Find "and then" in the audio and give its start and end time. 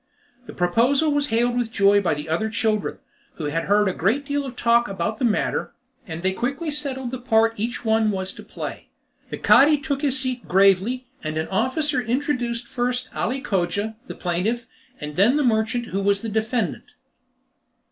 14.99-15.37